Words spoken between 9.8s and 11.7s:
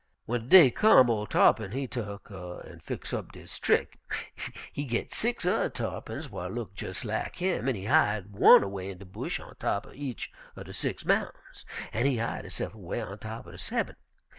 uv each er de six mountains,